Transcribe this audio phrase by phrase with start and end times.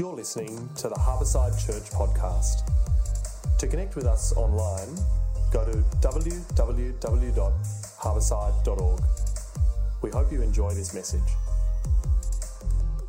[0.00, 2.62] You're listening to the Harborside Church podcast.
[3.58, 4.96] To connect with us online,
[5.52, 9.00] go to www.harborside.org.
[10.00, 11.20] We hope you enjoy this message.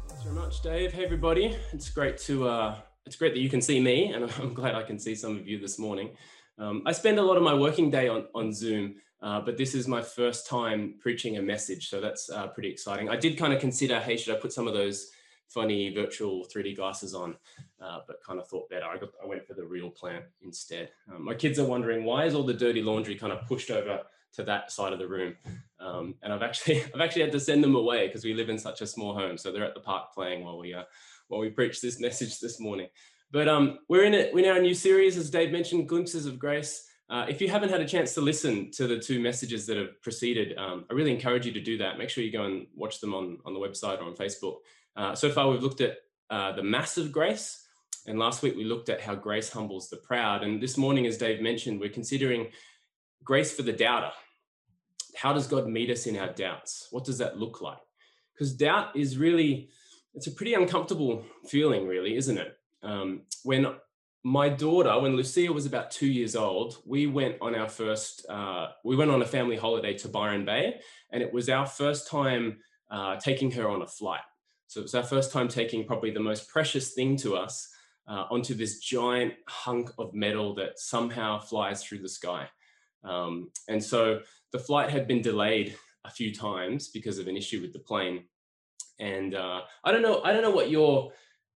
[0.10, 0.92] Thanks very much, Dave.
[0.92, 1.56] Hey, everybody.
[1.72, 4.84] It's great to uh, it's great that you can see me, and I'm glad I
[4.84, 6.18] can see some of you this morning.
[6.58, 9.76] Um, I spend a lot of my working day on on Zoom, uh, but this
[9.76, 13.08] is my first time preaching a message, so that's uh, pretty exciting.
[13.08, 15.10] I did kind of consider, hey, should I put some of those
[15.54, 17.36] funny virtual 3D glasses on,
[17.82, 18.86] uh, but kind of thought better.
[18.86, 20.92] I, got, I went for the real plant instead.
[21.14, 24.02] Um, my kids are wondering why is all the dirty laundry kind of pushed over
[24.34, 25.36] to that side of the room,
[25.80, 28.58] um, and I've actually I've actually had to send them away because we live in
[28.58, 29.38] such a small home.
[29.38, 30.84] So they're at the park playing while we uh,
[31.28, 32.88] while we preach this message this morning.
[33.32, 34.34] But um, we're in it.
[34.34, 36.88] We're in our new series, as Dave mentioned, glimpses of grace.
[37.10, 40.02] Uh, if you haven't had a chance to listen to the two messages that have
[40.02, 41.98] preceded, um, I really encourage you to do that.
[41.98, 44.60] Make sure you go and watch them on, on the website or on Facebook.
[44.96, 45.98] Uh, so far, we've looked at
[46.30, 47.66] uh, the massive grace.
[48.08, 50.44] And last week, we looked at how grace humbles the proud.
[50.44, 52.48] And this morning, as Dave mentioned, we're considering
[53.24, 54.12] grace for the doubter.
[55.16, 56.88] How does God meet us in our doubts?
[56.92, 57.78] What does that look like?
[58.34, 59.70] Because doubt is really,
[60.16, 62.58] it's a pretty uncomfortable feeling, really, isn't it?
[62.82, 63.68] Um, when
[64.24, 68.70] my daughter, when Lucia was about two years old, we went on our first, uh,
[68.84, 70.80] we went on a family holiday to Byron Bay,
[71.12, 72.58] and it was our first time
[72.90, 74.22] uh, taking her on a flight.
[74.72, 77.68] So it was our first time taking probably the most precious thing to us
[78.08, 82.48] uh, onto this giant hunk of metal that somehow flies through the sky.
[83.04, 84.22] Um, and so
[84.54, 88.24] the flight had been delayed a few times because of an issue with the plane.
[88.98, 91.12] And uh, I don't know, I don't know what your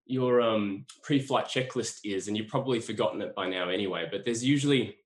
[0.06, 4.10] your um, pre-flight checklist is, and you've probably forgotten it by now anyway.
[4.12, 4.98] But there's usually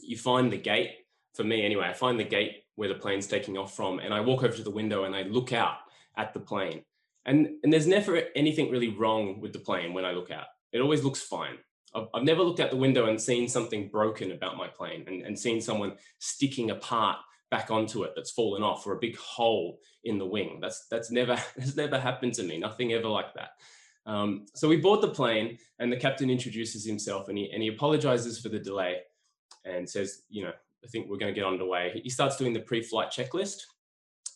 [0.00, 0.92] you find the gate
[1.34, 1.86] for me anyway.
[1.86, 4.62] I find the gate where the plane's taking off from, and I walk over to
[4.62, 5.78] the window and I look out
[6.16, 6.84] at the plane
[7.26, 10.46] and and there's never anything really wrong with the plane when I look out.
[10.72, 11.58] It always looks fine.
[11.94, 15.22] I've, I've never looked out the window and seen something broken about my plane and,
[15.22, 17.18] and seen someone sticking a part
[17.50, 20.58] back onto it that's fallen off or a big hole in the wing.
[20.60, 22.58] That's that's never that's never happened to me.
[22.58, 23.50] Nothing ever like that.
[24.04, 27.68] Um, so we board the plane and the captain introduces himself and he and he
[27.68, 28.98] apologizes for the delay
[29.64, 30.52] and says, you know,
[30.84, 32.00] I think we're going to get underway.
[32.02, 33.62] He starts doing the pre-flight checklist.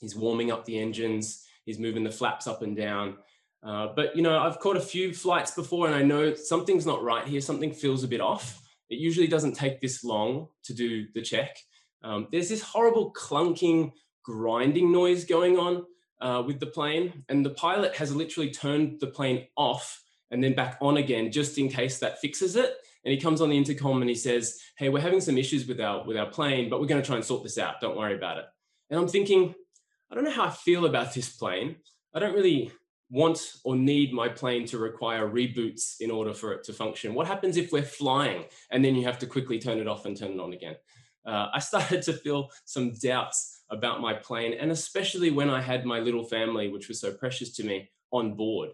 [0.00, 3.18] He's warming up the engines he's moving the flaps up and down.
[3.62, 7.02] Uh, but you know, I've caught a few flights before, and I know something's not
[7.02, 7.40] right here.
[7.40, 8.62] Something feels a bit off.
[8.88, 11.56] It usually doesn't take this long to do the check.
[12.02, 13.92] Um, there's this horrible clunking,
[14.24, 15.84] grinding noise going on
[16.20, 20.54] uh, with the plane, and the pilot has literally turned the plane off and then
[20.54, 22.74] back on again, just in case that fixes it.
[23.04, 25.80] And he comes on the intercom and he says, "Hey, we're having some issues with
[25.80, 27.80] our with our plane, but we're going to try and sort this out.
[27.80, 28.44] Don't worry about it."
[28.90, 29.54] And I'm thinking,
[30.10, 31.76] I don't know how I feel about this plane.
[32.14, 32.70] I don't really
[33.10, 37.14] want or need my plane to require reboots in order for it to function.
[37.14, 40.16] What happens if we're flying and then you have to quickly turn it off and
[40.16, 40.76] turn it on again?
[41.24, 45.84] Uh, I started to feel some doubts about my plane, and especially when I had
[45.84, 48.70] my little family, which was so precious to me, on board.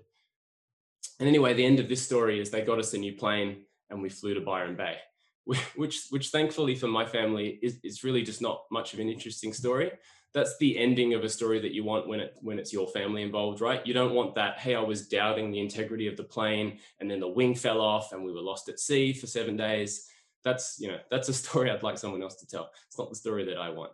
[1.18, 4.02] And anyway, the end of this story is they got us a new plane and
[4.02, 4.98] we flew to Byron Bay,
[5.76, 9.54] which, which thankfully for my family is, is really just not much of an interesting
[9.54, 9.92] story
[10.34, 13.22] that's the ending of a story that you want when it when it's your family
[13.22, 13.86] involved right?
[13.86, 17.20] You don't want that hey i was doubting the integrity of the plane and then
[17.20, 20.08] the wing fell off and we were lost at sea for seven days.
[20.44, 22.70] That's you know that's a story i'd like someone else to tell.
[22.88, 23.92] It's not the story that i want.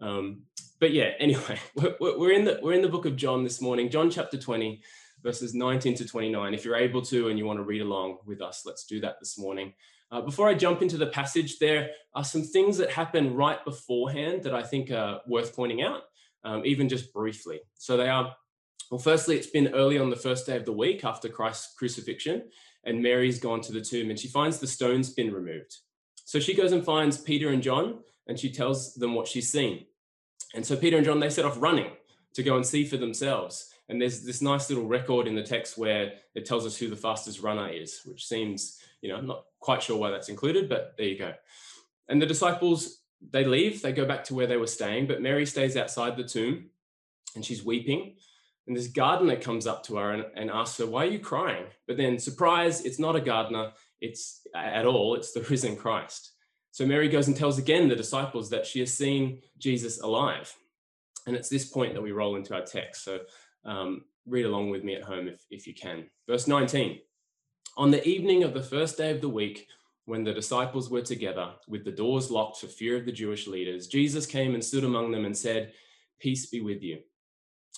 [0.00, 0.42] Um,
[0.80, 3.88] but yeah anyway we're, we're in the we're in the book of john this morning
[3.88, 4.82] john chapter 20
[5.22, 8.42] verses 19 to 29 if you're able to and you want to read along with
[8.42, 9.72] us let's do that this morning
[10.14, 14.44] uh, before I jump into the passage, there are some things that happen right beforehand
[14.44, 16.02] that I think are worth pointing out,
[16.44, 17.58] um, even just briefly.
[17.74, 18.32] So they are,
[18.92, 22.44] well, firstly, it's been early on the first day of the week after Christ's crucifixion,
[22.84, 25.78] and Mary's gone to the tomb and she finds the stone's been removed.
[26.26, 27.98] So she goes and finds Peter and John
[28.28, 29.86] and she tells them what she's seen.
[30.54, 31.90] And so Peter and John, they set off running
[32.34, 33.68] to go and see for themselves.
[33.88, 36.96] And there's this nice little record in the text where it tells us who the
[36.96, 40.94] fastest runner is, which seems, you know, I'm not quite sure why that's included, but
[40.96, 41.34] there you go.
[42.08, 43.02] And the disciples,
[43.32, 46.24] they leave, they go back to where they were staying, but Mary stays outside the
[46.24, 46.70] tomb
[47.34, 48.14] and she's weeping.
[48.66, 51.66] And this gardener comes up to her and, and asks her, Why are you crying?
[51.86, 56.32] But then, surprise, it's not a gardener, it's at all, it's the risen Christ.
[56.70, 60.50] So Mary goes and tells again the disciples that she has seen Jesus alive.
[61.26, 63.04] And it's this point that we roll into our text.
[63.04, 63.20] So
[63.66, 66.06] um, read along with me at home if, if you can.
[66.26, 67.00] Verse 19
[67.76, 69.66] On the evening of the first day of the week,
[70.04, 73.88] when the disciples were together with the doors locked for fear of the Jewish leaders,
[73.88, 75.72] Jesus came and stood among them and said,
[76.20, 77.00] Peace be with you.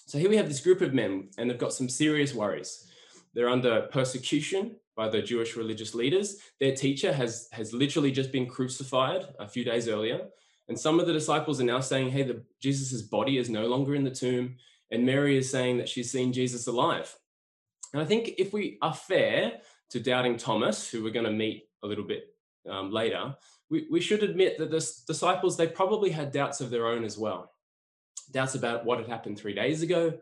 [0.07, 2.87] So here we have this group of men, and they've got some serious worries.
[3.33, 6.37] They're under persecution by the Jewish religious leaders.
[6.61, 10.27] Their teacher has, has literally just been crucified a few days earlier.
[10.69, 14.05] And some of the disciples are now saying, hey, Jesus' body is no longer in
[14.05, 14.57] the tomb.
[14.91, 17.15] And Mary is saying that she's seen Jesus alive.
[17.93, 19.61] And I think if we are fair
[19.91, 22.35] to doubting Thomas, who we're going to meet a little bit
[22.69, 23.37] um, later,
[23.71, 27.19] we, we should admit that the disciples, they probably had doubts of their own as
[27.19, 27.53] well.
[28.33, 30.15] Doubts about what had happened three days ago,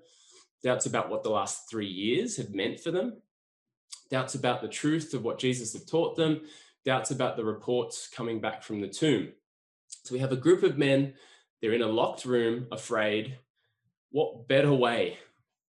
[0.62, 3.14] doubts about what the last three years had meant for them,
[4.10, 6.42] doubts about the truth of what Jesus had taught them,
[6.84, 9.32] doubts about the reports coming back from the tomb.
[9.88, 11.14] So we have a group of men,
[11.60, 13.38] they're in a locked room, afraid.
[14.10, 15.18] What better way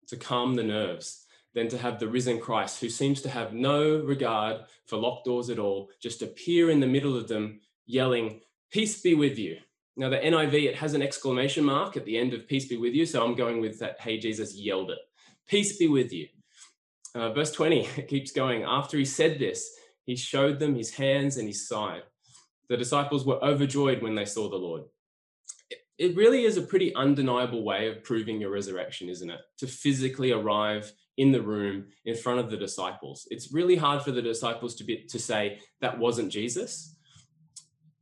[0.08, 1.25] to calm the nerves
[1.56, 5.50] than to have the risen Christ, who seems to have no regard for locked doors
[5.50, 8.42] at all, just appear in the middle of them, yelling,
[8.72, 9.58] Peace be with you.
[9.98, 12.94] Now, the NIV, it has an exclamation mark at the end of peace be with
[12.94, 13.06] you.
[13.06, 15.00] So I'm going with that, hey, Jesus yelled it.
[15.48, 16.28] Peace be with you.
[17.14, 18.64] Uh, verse 20, it keeps going.
[18.64, 19.72] After he said this,
[20.04, 22.04] he showed them his hands and his side.
[22.68, 24.84] The disciples were overjoyed when they saw the Lord.
[25.70, 29.40] It, it really is a pretty undeniable way of proving your resurrection, isn't it?
[29.60, 33.28] To physically arrive in the room in front of the disciples.
[33.32, 36.96] It's really hard for the disciples to be to say that wasn't Jesus.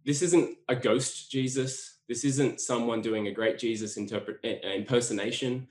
[0.06, 2.00] This isn't a ghost Jesus.
[2.10, 5.68] This isn't someone doing a great Jesus interpret, eh, eh, impersonation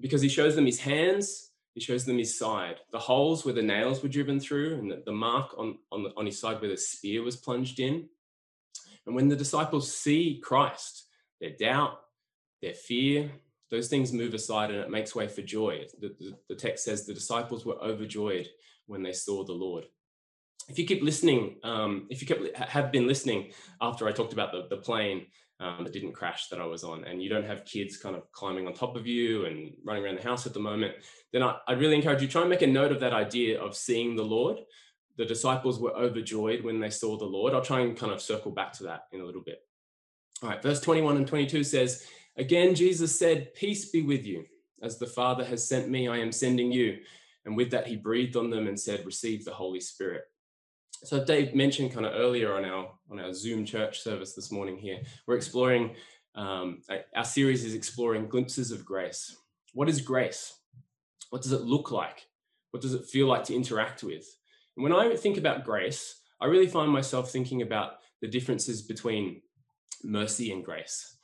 [0.00, 3.62] because he shows them his hands, he shows them his side, the holes where the
[3.62, 6.70] nails were driven through, and the, the mark on, on, the, on his side where
[6.70, 8.08] the spear was plunged in.
[9.06, 11.06] And when the disciples see Christ,
[11.40, 11.98] their doubt,
[12.60, 13.30] their fear,
[13.72, 15.86] those things move aside and it makes way for joy.
[15.98, 18.46] The, the, the, text says the disciples were overjoyed
[18.86, 19.84] when they saw the Lord.
[20.68, 24.52] If you keep listening, um, if you kept, have been listening after I talked about
[24.52, 25.26] the, the plane
[25.58, 28.30] um, that didn't crash that I was on, and you don't have kids kind of
[28.32, 30.94] climbing on top of you and running around the house at the moment,
[31.32, 33.74] then I, I'd really encourage you try and make a note of that idea of
[33.74, 34.58] seeing the Lord.
[35.16, 37.54] The disciples were overjoyed when they saw the Lord.
[37.54, 39.60] I'll try and kind of circle back to that in a little bit.
[40.42, 42.04] All right, verse 21 and 22 says,
[42.36, 44.44] Again, Jesus said, Peace be with you.
[44.82, 46.98] As the Father has sent me, I am sending you.
[47.44, 50.22] And with that, he breathed on them and said, Receive the Holy Spirit.
[51.04, 54.78] So Dave mentioned kind of earlier on our on our Zoom church service this morning
[54.78, 55.96] here, we're exploring
[56.34, 56.80] um,
[57.14, 59.36] our series is exploring glimpses of grace.
[59.74, 60.54] What is grace?
[61.30, 62.26] What does it look like?
[62.70, 64.24] What does it feel like to interact with?
[64.76, 69.42] And when I think about grace, I really find myself thinking about the differences between
[70.04, 71.16] mercy and grace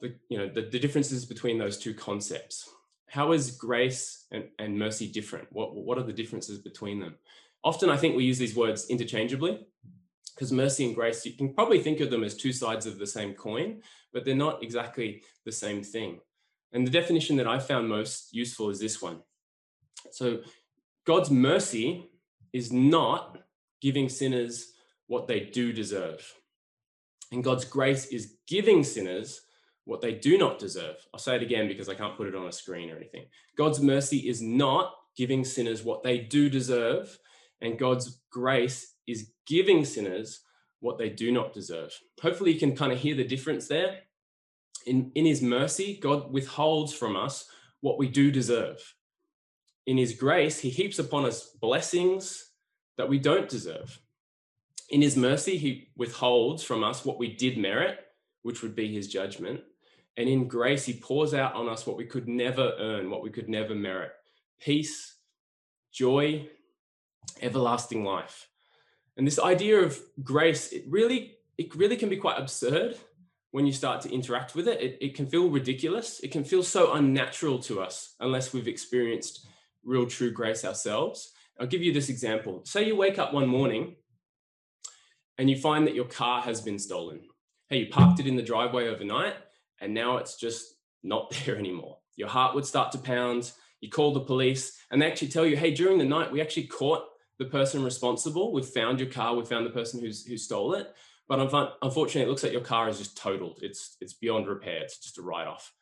[0.00, 2.68] the, you know, the, the differences between those two concepts.
[3.08, 5.48] How is grace and, and mercy different?
[5.50, 7.16] What, what are the differences between them?
[7.62, 9.66] Often I think we use these words interchangeably
[10.34, 13.06] because mercy and grace, you can probably think of them as two sides of the
[13.06, 13.82] same coin,
[14.12, 16.20] but they're not exactly the same thing.
[16.72, 19.20] And the definition that I found most useful is this one.
[20.12, 20.38] So
[21.04, 22.08] God's mercy
[22.52, 23.38] is not
[23.82, 24.72] giving sinners
[25.08, 26.34] what they do deserve.
[27.32, 29.42] And God's grace is giving sinners
[29.84, 30.96] what they do not deserve.
[31.12, 33.24] I'll say it again because I can't put it on a screen or anything.
[33.56, 37.18] God's mercy is not giving sinners what they do deserve,
[37.60, 40.42] and God's grace is giving sinners
[40.80, 41.92] what they do not deserve.
[42.22, 43.98] Hopefully, you can kind of hear the difference there.
[44.86, 47.46] In, in His mercy, God withholds from us
[47.80, 48.94] what we do deserve.
[49.86, 52.52] In His grace, He heaps upon us blessings
[52.96, 54.00] that we don't deserve.
[54.88, 57.98] In His mercy, He withholds from us what we did merit,
[58.42, 59.60] which would be His judgment.
[60.16, 63.30] And in grace, he pours out on us what we could never earn, what we
[63.30, 64.12] could never merit
[64.60, 65.16] peace,
[65.90, 66.46] joy,
[67.40, 68.48] everlasting life.
[69.16, 72.96] And this idea of grace, it really, it really can be quite absurd
[73.50, 74.80] when you start to interact with it.
[74.80, 74.98] it.
[75.00, 76.20] It can feel ridiculous.
[76.20, 79.46] It can feel so unnatural to us unless we've experienced
[79.84, 81.32] real true grace ourselves.
[81.58, 82.62] I'll give you this example.
[82.64, 83.96] Say you wake up one morning
[85.38, 87.20] and you find that your car has been stolen.
[87.68, 89.34] Hey, you parked it in the driveway overnight
[89.80, 91.98] and now it's just not there anymore.
[92.16, 93.52] Your heart would start to pound.
[93.80, 96.66] You call the police, and they actually tell you, "Hey, during the night, we actually
[96.66, 97.04] caught
[97.38, 98.52] the person responsible.
[98.52, 99.34] We found your car.
[99.34, 100.92] We found the person who's who stole it.
[101.28, 101.38] But
[101.82, 103.60] unfortunately, it looks like your car is just totaled.
[103.62, 104.82] It's it's beyond repair.
[104.82, 105.72] It's just a write off."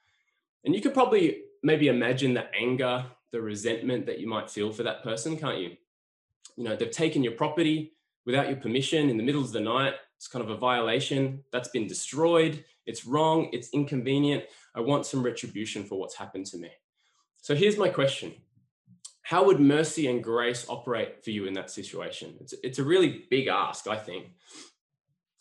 [0.64, 4.82] And you could probably maybe imagine the anger, the resentment that you might feel for
[4.84, 5.76] that person, can't you?
[6.56, 7.92] You know, they've taken your property
[8.26, 9.94] without your permission in the middle of the night.
[10.16, 12.64] It's kind of a violation that's been destroyed.
[12.88, 13.50] It's wrong.
[13.52, 14.44] It's inconvenient.
[14.74, 16.70] I want some retribution for what's happened to me.
[17.42, 18.34] So here's my question
[19.22, 22.34] How would mercy and grace operate for you in that situation?
[22.40, 24.26] It's, it's a really big ask, I think.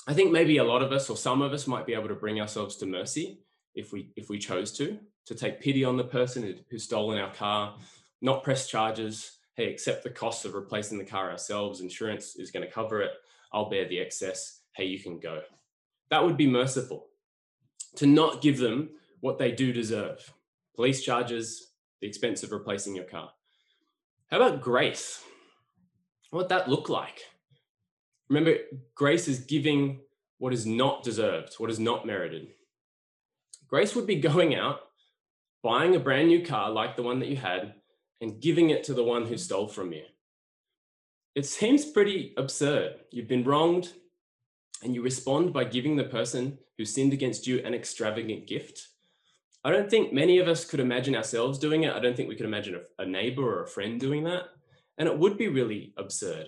[0.07, 2.15] I think maybe a lot of us or some of us might be able to
[2.15, 3.41] bring ourselves to mercy
[3.75, 7.33] if we if we chose to to take pity on the person who's stolen our
[7.33, 7.75] car,
[8.21, 11.81] not press charges, hey, accept the cost of replacing the car ourselves.
[11.81, 13.11] Insurance is going to cover it.
[13.51, 14.61] I'll bear the excess.
[14.73, 15.41] Hey, you can go.
[16.09, 17.07] That would be merciful.
[17.97, 18.89] To not give them
[19.21, 20.33] what they do deserve
[20.75, 23.31] police charges, the expense of replacing your car.
[24.27, 25.23] How about grace?
[26.29, 27.21] What that look like?
[28.29, 28.57] Remember,
[28.93, 30.01] grace is giving
[30.37, 32.49] what is not deserved, what is not merited.
[33.67, 34.81] Grace would be going out,
[35.63, 37.73] buying a brand new car like the one that you had,
[38.21, 40.03] and giving it to the one who stole from you.
[41.33, 42.95] It seems pretty absurd.
[43.11, 43.93] You've been wronged,
[44.83, 48.87] and you respond by giving the person who sinned against you an extravagant gift.
[49.63, 51.93] I don't think many of us could imagine ourselves doing it.
[51.93, 54.43] I don't think we could imagine a, a neighbor or a friend doing that.
[54.97, 56.47] And it would be really absurd.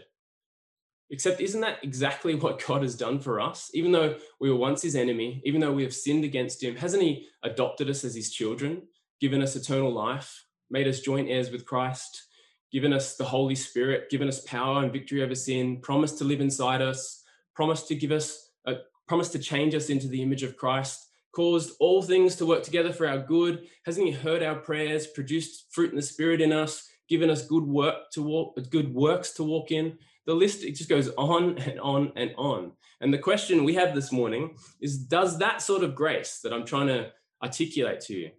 [1.12, 3.72] Except, isn't that exactly what God has done for us?
[3.74, 7.04] Even though we were once his enemy, even though we have sinned against him, hasn't
[7.04, 8.84] he adopted us as his children,
[9.20, 12.28] given us eternal life, made us joint heirs with Christ,
[12.72, 16.42] given us the Holy Spirit, given us power and victory over sin, promised to live
[16.42, 17.19] inside us,
[17.60, 18.76] promised to give us, uh, a,
[19.06, 22.94] promised to change us into the image of Christ, caused all things to work together
[22.94, 23.68] for our good?
[23.86, 27.66] Hasn't he heard our prayers, produced fruit in the Spirit in us, given us good
[27.66, 29.98] work to walk, good works to walk in?
[30.26, 33.96] the list it just goes on and on and on and the question we have
[33.96, 37.10] this morning is does that sort of grace that i'm trying to
[37.42, 38.30] articulate to you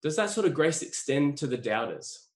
[0.00, 2.28] does that sort of grace extend to the doubters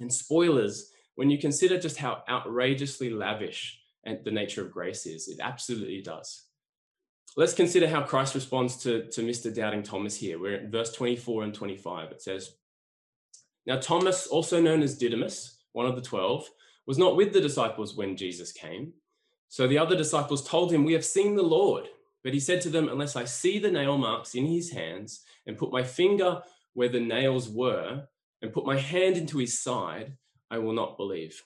[0.00, 5.28] and spoilers when you consider just how outrageously lavish and the nature of grace is
[5.28, 6.44] it absolutely does
[7.36, 11.44] let's consider how christ responds to, to mr doubting thomas here we're in verse 24
[11.44, 12.54] and 25 it says
[13.66, 16.48] now thomas also known as didymus one of the 12
[16.86, 18.92] was not with the disciples when Jesus came.
[19.48, 21.84] So the other disciples told him, We have seen the Lord.
[22.22, 25.58] But he said to them, Unless I see the nail marks in his hands and
[25.58, 26.42] put my finger
[26.72, 28.04] where the nails were
[28.42, 30.16] and put my hand into his side,
[30.50, 31.42] I will not believe.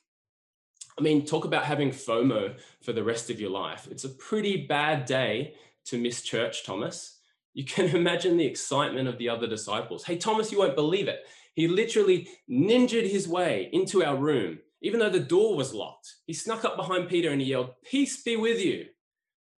[0.98, 3.86] I mean, talk about having FOMO for the rest of your life.
[3.90, 5.54] It's a pretty bad day
[5.86, 7.18] to miss church, Thomas.
[7.54, 10.04] You can imagine the excitement of the other disciples.
[10.04, 11.20] Hey, Thomas, you won't believe it.
[11.54, 16.32] He literally ninjaed his way into our room even though the door was locked, he
[16.32, 18.86] snuck up behind Peter and he yelled, Peace be with you.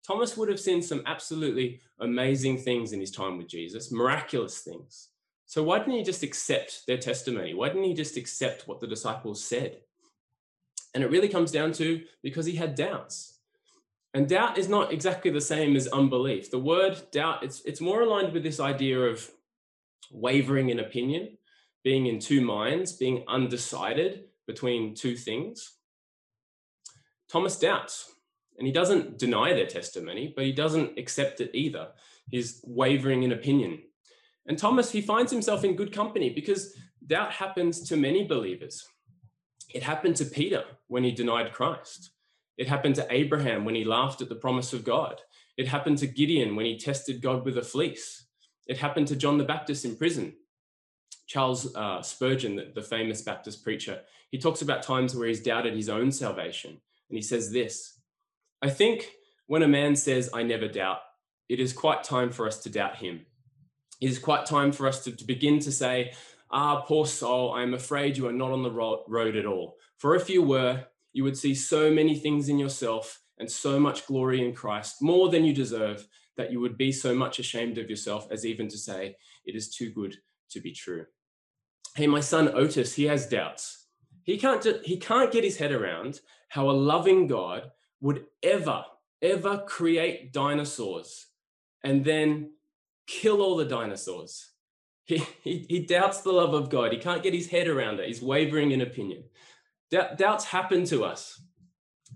[0.07, 5.09] Thomas would have seen some absolutely amazing things in his time with Jesus, miraculous things.
[5.47, 7.55] So why didn't he just accept their testimony?
[7.55, 9.81] Why didn't he just accept what the disciples said?
[10.95, 13.39] And it really comes down to because he had doubts.
[14.15, 16.51] And doubt is not exactly the same as unbelief.
[16.51, 19.31] The word doubt, it's, it's more aligned with this idea of
[20.11, 21.37] wavering in opinion,
[21.85, 25.75] being in two minds, being undecided, between two things.
[27.31, 28.11] Thomas doubts,
[28.57, 31.89] and he doesn't deny their testimony, but he doesn't accept it either.
[32.29, 33.83] He's wavering in opinion.
[34.47, 36.75] And Thomas, he finds himself in good company because
[37.07, 38.87] doubt happens to many believers.
[39.69, 42.11] It happened to Peter when he denied Christ.
[42.57, 45.21] It happened to Abraham when he laughed at the promise of God.
[45.57, 48.27] It happened to Gideon when he tested God with a fleece.
[48.67, 50.35] It happened to John the Baptist in prison.
[51.27, 55.75] Charles uh, Spurgeon, the, the famous Baptist preacher, he talks about times where he's doubted
[55.75, 56.71] his own salvation.
[56.71, 57.99] And he says this
[58.63, 59.11] I think
[59.47, 60.99] when a man says, I never doubt,
[61.49, 63.27] it is quite time for us to doubt him.
[64.01, 66.13] It is quite time for us to, to begin to say,
[66.51, 69.77] Ah, poor soul, I am afraid you are not on the road at all.
[69.99, 74.07] For if you were, you would see so many things in yourself and so much
[74.07, 77.91] glory in Christ, more than you deserve, that you would be so much ashamed of
[77.91, 80.17] yourself as even to say, It is too good
[80.51, 81.07] to be true.
[81.95, 83.87] Hey, my son Otis, he has doubts.
[84.23, 88.85] He can't, he can't get his head around how a loving God would ever,
[89.21, 91.27] ever create dinosaurs
[91.83, 92.53] and then
[93.07, 94.51] kill all the dinosaurs.
[95.09, 96.93] He, he, doubts the love of God.
[96.93, 98.07] He can't get his head around it.
[98.07, 99.25] He's wavering in opinion.
[99.91, 101.41] doubts happen to us.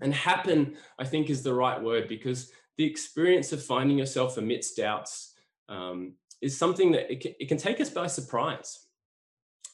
[0.01, 4.77] And happen, I think, is the right word because the experience of finding yourself amidst
[4.77, 5.33] doubts
[5.69, 8.87] um, is something that it can, it can take us by surprise.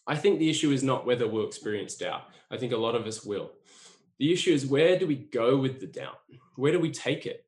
[0.08, 2.24] I think the issue is not whether we'll experience doubt.
[2.50, 3.52] I think a lot of us will.
[4.18, 6.20] The issue is where do we go with the doubt?
[6.56, 7.46] Where do we take it?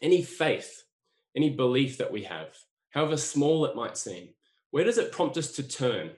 [0.00, 0.82] Any faith,
[1.36, 2.56] any belief that we have,
[2.90, 4.28] however small it might seem,
[4.72, 6.10] where does it prompt us to turn?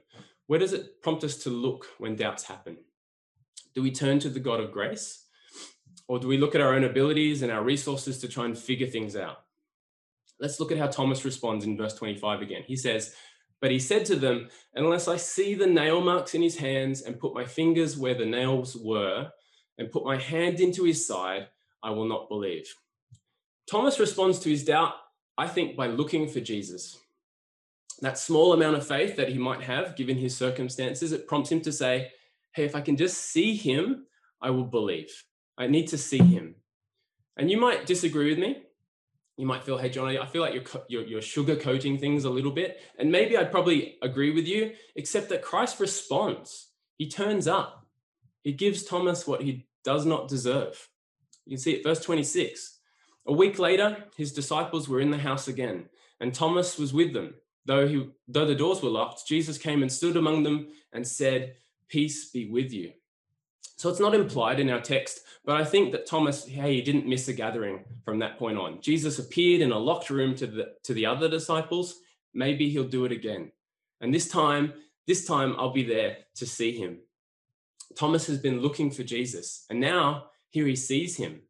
[0.47, 2.79] Where does it prompt us to look when doubts happen?
[3.75, 5.27] Do we turn to the God of grace?
[6.07, 8.87] Or do we look at our own abilities and our resources to try and figure
[8.87, 9.39] things out?
[10.39, 12.63] Let's look at how Thomas responds in verse 25 again.
[12.67, 13.15] He says,
[13.61, 17.19] but he said to them, Unless I see the nail marks in his hands and
[17.19, 19.31] put my fingers where the nails were
[19.79, 21.49] and put my hand into his side,
[21.83, 22.73] I will not believe.
[23.69, 24.93] Thomas responds to his doubt,
[25.39, 26.99] I think, by looking for Jesus.
[28.05, 31.63] That small amount of faith that he might have, given his circumstances, it prompts him
[31.63, 32.11] to say,
[32.53, 34.05] hey, if I can just see him,
[34.43, 35.25] I will believe.
[35.57, 36.57] I need to see him.
[37.39, 38.59] And you might disagree with me.
[39.39, 42.51] You might feel, hey, Johnny, I feel like you're, you're, you're sugarcoating things a little
[42.51, 42.79] bit.
[42.99, 46.73] And maybe I'd probably agree with you, except that Christ responds.
[46.99, 47.87] He turns up.
[48.43, 50.91] He gives Thomas what he does not deserve.
[51.47, 52.81] You can see it, verse 26.
[53.29, 55.87] A week later, his disciples were in the house again,
[56.21, 57.37] and Thomas was with them.
[57.67, 61.57] Though, he, though the doors were locked, Jesus came and stood among them and said,
[61.89, 62.93] Peace be with you.
[63.77, 67.07] So it's not implied in our text, but I think that Thomas, hey, he didn't
[67.07, 68.81] miss a gathering from that point on.
[68.81, 72.01] Jesus appeared in a locked room to the, to the other disciples.
[72.33, 73.53] Maybe he'll do it again.
[74.01, 74.73] And this time,
[75.07, 76.99] this time I'll be there to see him.
[77.97, 81.43] Thomas has been looking for Jesus, and now here he sees him.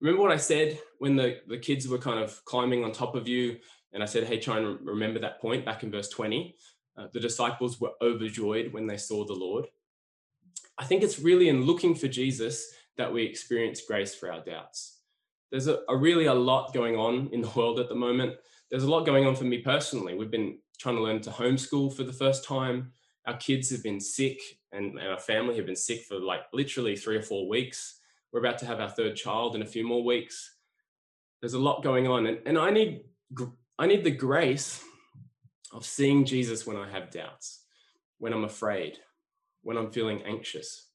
[0.00, 3.26] Remember what I said when the, the kids were kind of climbing on top of
[3.26, 3.56] you
[3.94, 6.56] and I said, hey, try and remember that point back in verse 20.
[6.98, 9.66] Uh, the disciples were overjoyed when they saw the Lord.
[10.76, 14.98] I think it's really in looking for Jesus that we experience grace for our doubts.
[15.50, 18.34] There's a, a, really a lot going on in the world at the moment.
[18.70, 20.14] There's a lot going on for me personally.
[20.14, 22.92] We've been trying to learn to homeschool for the first time.
[23.26, 24.40] Our kids have been sick
[24.72, 28.00] and, and our family have been sick for like literally three or four weeks.
[28.32, 30.56] We're about to have our third child in a few more weeks.
[31.40, 32.26] There's a lot going on.
[32.26, 33.02] And, and I need
[33.76, 34.84] I need the grace
[35.72, 37.64] of seeing Jesus when I have doubts,
[38.18, 38.98] when I'm afraid,
[39.62, 40.90] when I'm feeling anxious.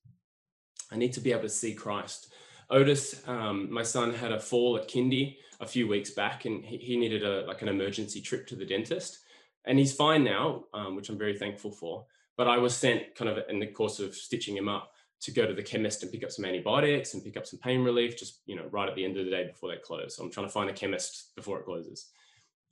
[0.89, 2.31] I need to be able to see Christ.
[2.69, 6.77] Otis, um, my son, had a fall at kindy a few weeks back, and he,
[6.77, 9.19] he, needed a like an emergency trip to the dentist.
[9.65, 12.05] And he's fine now, um, which I'm very thankful for.
[12.37, 15.45] But I was sent kind of in the course of stitching him up to go
[15.45, 18.39] to the chemist and pick up some antibiotics and pick up some pain relief, just
[18.45, 20.15] you know, right at the end of the day before they close.
[20.15, 22.09] So I'm trying to find a chemist before it closes.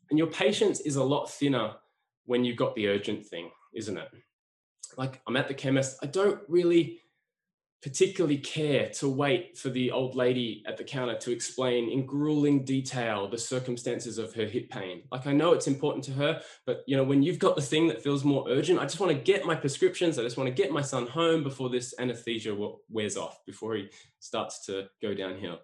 [0.10, 1.74] And your patience is a lot thinner
[2.26, 4.10] when you've got the urgent thing, isn't it?
[4.98, 7.02] Like I'm at the chemist, I don't really
[7.84, 12.66] particularly care to wait for the old lady at the counter to explain in grueling
[12.66, 15.04] detail the circumstances of her hip pain.
[15.12, 17.88] Like I know it's important to her, but you know when you've got the thing
[17.88, 20.18] that feels more urgent, I just want to get my prescriptions.
[20.18, 22.58] I just want to get my son home before this anesthesia
[22.90, 23.90] wears off, before he
[24.20, 25.60] starts to go downhill.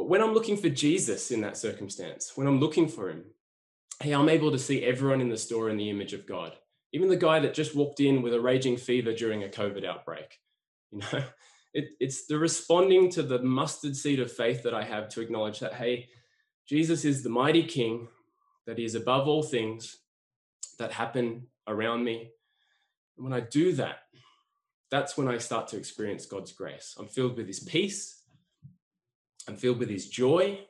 [0.00, 3.22] But when I'm looking for Jesus in that circumstance, when I'm looking for him,
[4.02, 6.54] hey, I'm able to see everyone in the store in the image of God.
[6.94, 10.38] Even the guy that just walked in with a raging fever during a COVID outbreak.
[10.90, 11.22] You know,
[11.74, 15.60] it, it's the responding to the mustard seed of faith that I have to acknowledge
[15.60, 16.08] that, hey,
[16.66, 18.08] Jesus is the mighty King,
[18.66, 19.98] that he is above all things
[20.78, 22.30] that happen around me.
[23.18, 23.98] And when I do that,
[24.90, 26.96] that's when I start to experience God's grace.
[26.98, 28.19] I'm filled with his peace,
[29.50, 30.60] I'm filled with his joy.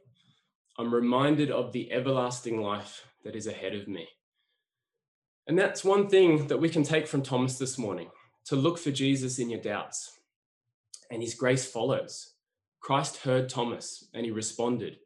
[0.78, 4.08] I'm reminded of the everlasting life that is ahead of me.
[5.46, 8.08] And that's one thing that we can take from Thomas this morning
[8.46, 10.18] to look for Jesus in your doubts.
[11.10, 12.36] And his grace follows.
[12.80, 14.96] Christ heard Thomas and he responded.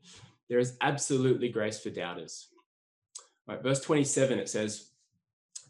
[0.48, 2.46] There is absolutely grace for doubters.
[3.48, 4.90] Right, verse 27, it says,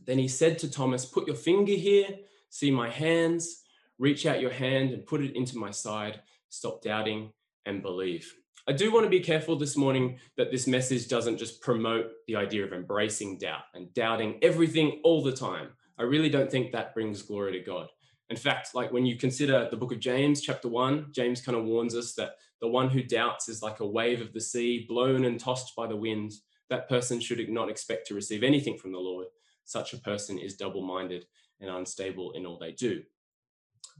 [0.05, 2.09] Then he said to Thomas, Put your finger here,
[2.51, 3.63] see my hands,
[3.99, 6.21] reach out your hand and put it into my side.
[6.51, 7.33] Stop doubting
[7.67, 8.33] and believe.
[8.67, 12.37] I do want to be careful this morning that this message doesn't just promote the
[12.37, 15.69] idea of embracing doubt and doubting everything all the time.
[15.99, 17.89] I really don't think that brings glory to God.
[18.31, 21.65] In fact, like when you consider the book of James, chapter one, James kind of
[21.65, 25.27] warns us that the one who doubts is like a wave of the sea, blown
[25.27, 26.33] and tossed by the wind.
[26.71, 29.27] That person should not expect to receive anything from the Lord.
[29.67, 31.27] Such a person is double minded
[31.61, 33.03] and unstable in all they do.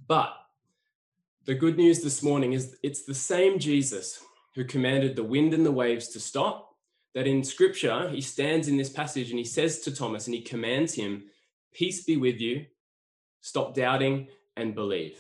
[0.09, 0.35] But
[1.47, 4.23] the good news this morning is it's the same Jesus
[4.55, 6.71] who commanded the wind and the waves to stop.
[7.15, 10.43] That in scripture, he stands in this passage and he says to Thomas and he
[10.43, 11.25] commands him,
[11.73, 12.67] Peace be with you,
[13.41, 15.19] stop doubting and believe.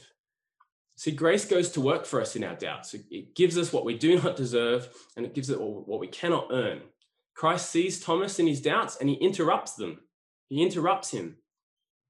[0.96, 2.94] See, grace goes to work for us in our doubts.
[2.94, 6.48] It gives us what we do not deserve and it gives us what we cannot
[6.50, 6.80] earn.
[7.34, 10.00] Christ sees Thomas in his doubts and he interrupts them.
[10.48, 11.36] He interrupts him.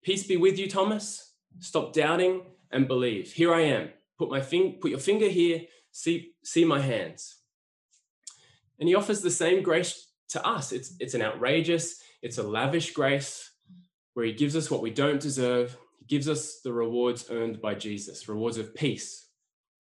[0.02, 1.32] Peace be with you, Thomas.
[1.60, 3.32] Stop doubting and believe.
[3.32, 3.88] Here I am.
[4.18, 7.36] Put my finger, put your finger here, see, see my hands.
[8.78, 10.72] And he offers the same grace to us.
[10.72, 13.50] It's, it's an outrageous, it's a lavish grace
[14.14, 15.76] where he gives us what we don't deserve.
[15.98, 19.28] He gives us the rewards earned by Jesus rewards of peace,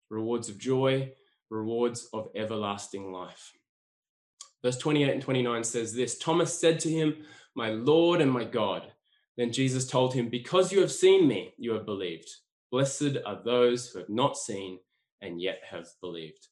[0.10, 1.12] rewards of joy,
[1.50, 3.54] rewards of everlasting life.
[4.64, 7.16] Verse 28 and 29 says this Thomas said to him,
[7.56, 8.92] My Lord and my God.
[9.38, 12.30] Then Jesus told him, Because you have seen me, you have believed.
[12.72, 14.80] Blessed are those who have not seen
[15.22, 16.48] and yet have believed.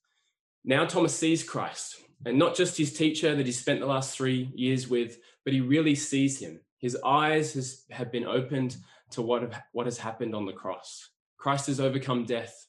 [0.65, 4.51] Now Thomas sees Christ, and not just his teacher that he spent the last three
[4.53, 6.59] years with, but he really sees him.
[6.77, 8.77] His eyes has, have been opened,
[9.11, 11.09] to what, what has happened on the cross.
[11.37, 12.67] Christ has overcome death.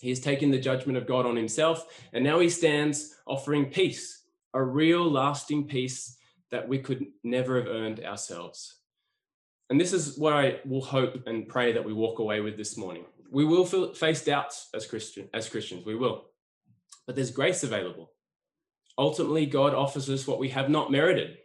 [0.00, 4.22] He has taken the judgment of God on himself, and now he stands offering peace,
[4.52, 6.16] a real lasting peace
[6.50, 8.80] that we could never have earned ourselves.
[9.74, 12.76] And this is what I will hope and pray that we walk away with this
[12.76, 13.06] morning.
[13.32, 16.26] We will face doubts as Christian as Christians, we will.
[17.08, 18.12] But there's grace available.
[18.96, 21.38] Ultimately, God offers us what we have not merited.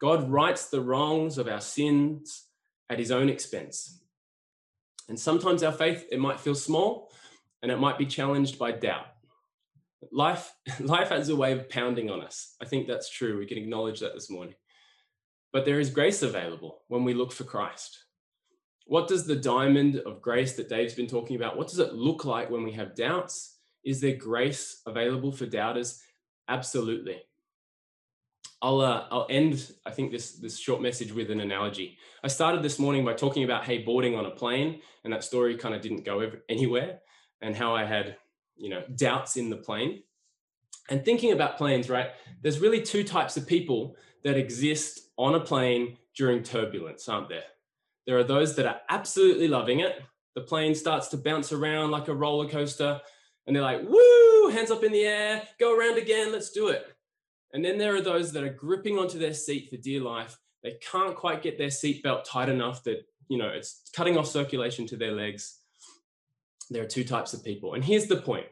[0.00, 2.44] God rights the wrongs of our sins
[2.88, 4.00] at his own expense.
[5.08, 7.10] And sometimes our faith, it might feel small
[7.62, 9.06] and it might be challenged by doubt.
[10.12, 12.54] Life, life has a way of pounding on us.
[12.62, 13.40] I think that's true.
[13.40, 14.54] We can acknowledge that this morning.
[15.52, 18.04] But there is grace available when we look for Christ.
[18.86, 22.24] What does the diamond of grace that Dave's been talking about, what does it look
[22.24, 23.58] like when we have doubts?
[23.84, 26.02] Is there grace available for doubters?
[26.48, 27.22] Absolutely.
[28.60, 31.98] I'll, uh, I'll end, I think, this, this short message with an analogy.
[32.22, 35.56] I started this morning by talking about, hey, boarding on a plane, and that story
[35.56, 37.00] kind of didn't go anywhere,
[37.40, 38.16] and how I had,
[38.56, 40.04] you know, doubts in the plane.
[40.88, 42.10] And thinking about planes, right,
[42.40, 47.44] there's really two types of people that exist on a plane during turbulence, aren't there?
[48.06, 50.02] There are those that are absolutely loving it.
[50.34, 53.00] The plane starts to bounce around like a roller coaster,
[53.46, 56.86] and they're like, woo, hands up in the air, go around again, let's do it.
[57.52, 60.38] And then there are those that are gripping onto their seat for dear life.
[60.62, 64.86] They can't quite get their seatbelt tight enough that, you know, it's cutting off circulation
[64.86, 65.58] to their legs.
[66.70, 67.74] There are two types of people.
[67.74, 68.46] And here's the point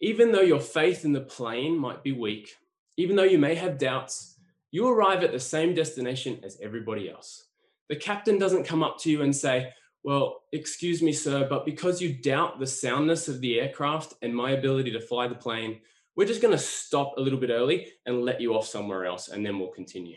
[0.00, 2.54] even though your faith in the plane might be weak,
[2.96, 4.35] even though you may have doubts,
[4.70, 7.46] you arrive at the same destination as everybody else.
[7.88, 12.00] The captain doesn't come up to you and say, Well, excuse me, sir, but because
[12.00, 15.80] you doubt the soundness of the aircraft and my ability to fly the plane,
[16.16, 19.28] we're just going to stop a little bit early and let you off somewhere else,
[19.28, 20.16] and then we'll continue.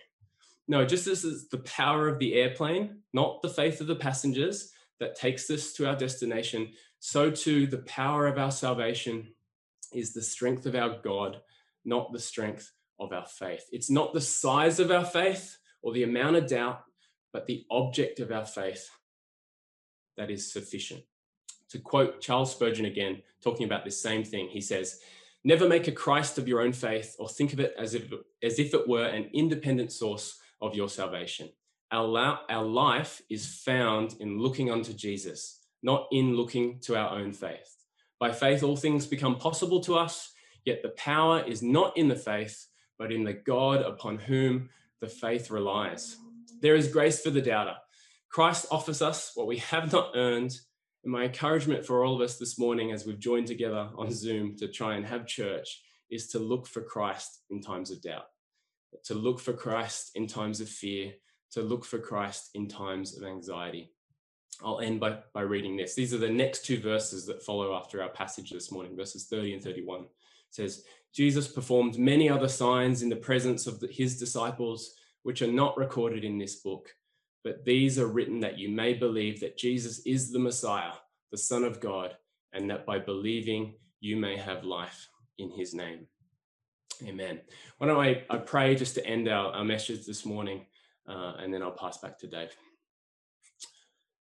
[0.67, 4.71] No, just as is the power of the airplane, not the faith of the passengers,
[4.99, 9.33] that takes us to our destination, so too the power of our salvation
[9.93, 11.41] is the strength of our God,
[11.85, 13.65] not the strength of our faith.
[13.71, 16.83] It's not the size of our faith or the amount of doubt,
[17.31, 18.89] but the object of our faith
[20.17, 21.03] that is sufficient.
[21.69, 24.99] To quote Charles Spurgeon again, talking about this same thing, he says,
[25.43, 28.12] Never make a Christ of your own faith or think of it as if,
[28.43, 31.49] as if it were an independent source of your salvation.
[31.91, 37.31] Our, our life is found in looking unto Jesus, not in looking to our own
[37.31, 37.77] faith.
[38.19, 40.33] By faith, all things become possible to us,
[40.65, 42.67] yet the power is not in the faith,
[42.99, 46.17] but in the God upon whom the faith relies.
[46.62, 47.75] There is grace for the doubter.
[48.29, 50.55] Christ offers us what we have not earned
[51.03, 54.57] and my encouragement for all of us this morning, as we've joined together on Zoom
[54.57, 55.81] to try and have church,
[56.12, 58.25] is to look for Christ in times of doubt,
[59.05, 61.13] to look for Christ in times of fear,
[61.51, 63.93] to look for Christ in times of anxiety.
[64.62, 65.95] I'll end by, by reading this.
[65.95, 69.53] These are the next two verses that follow after our passage this morning, verses 30
[69.53, 70.01] and 31.
[70.01, 70.07] It
[70.49, 75.77] says, Jesus performed many other signs in the presence of his disciples, which are not
[75.77, 76.89] recorded in this book
[77.43, 80.93] but these are written that you may believe that Jesus is the Messiah,
[81.31, 82.15] the Son of God,
[82.53, 86.07] and that by believing you may have life in his name.
[87.05, 87.39] Amen.
[87.77, 90.65] Why don't I, I pray just to end our, our message this morning,
[91.07, 92.53] uh, and then I'll pass back to Dave.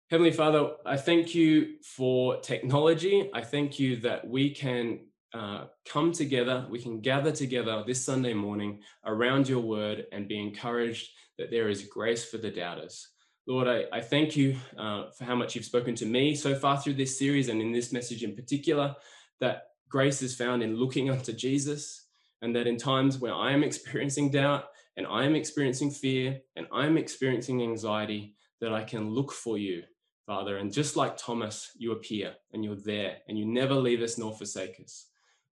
[0.09, 3.29] Heavenly Father, I thank you for technology.
[3.33, 5.04] I thank you that we can
[5.35, 10.39] uh, come together, we can gather together this Sunday morning around your word and be
[10.39, 13.09] encouraged that there is grace for the doubters.
[13.45, 16.77] Lord, I, I thank you uh, for how much you've spoken to me so far
[16.77, 18.95] through this series and in this message in particular,
[19.41, 22.07] that grace is found in looking unto Jesus,
[22.41, 26.65] and that in times where I am experiencing doubt and I am experiencing fear and
[26.71, 29.83] I'm experiencing anxiety, that I can look for you,
[30.25, 30.57] Father.
[30.57, 34.33] And just like Thomas, you appear and you're there and you never leave us nor
[34.33, 35.07] forsake us.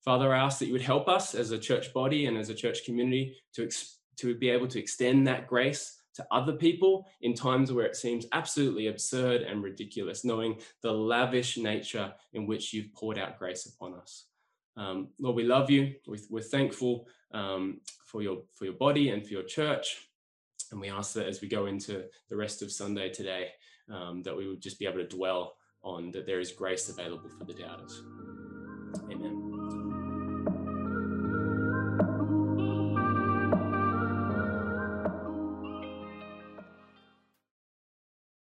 [0.03, 2.55] Father, I ask that you would help us as a church body and as a
[2.55, 7.33] church community to, ex- to be able to extend that grace to other people in
[7.33, 12.93] times where it seems absolutely absurd and ridiculous, knowing the lavish nature in which you've
[12.93, 14.25] poured out grace upon us.
[14.75, 15.93] Um, Lord, we love you.
[16.29, 20.07] We're, thankful um, for your for your body and for your church,
[20.71, 23.49] and we ask that as we go into the rest of Sunday today,
[23.91, 27.29] um, that we would just be able to dwell on that there is grace available
[27.37, 28.01] for the doubters.
[29.11, 29.40] Amen.